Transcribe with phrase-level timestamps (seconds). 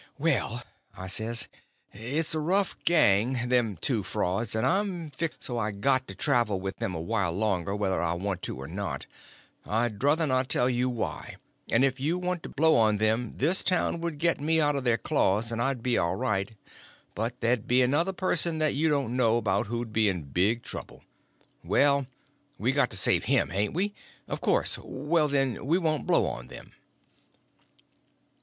[0.17, 0.63] "Well,"
[0.97, 1.47] I says,
[1.93, 6.59] "it's a rough gang, them two frauds, and I'm fixed so I got to travel
[6.59, 10.89] with them a while longer, whether I want to or not—I druther not tell you
[10.89, 11.35] why;
[11.69, 14.85] and if you was to blow on them this town would get me out of
[14.85, 16.51] their claws, and I'd be all right;
[17.13, 21.03] but there'd be another person that you don't know about who'd be in big trouble.
[21.63, 22.07] Well,
[22.57, 23.93] we got to save him, hain't we?
[24.27, 24.79] Of course.
[24.83, 26.71] Well, then, we won't blow on them."